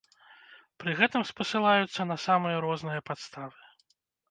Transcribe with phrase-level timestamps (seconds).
[0.83, 3.57] Пры гэтым спасылаюцца на самыя розныя падставы.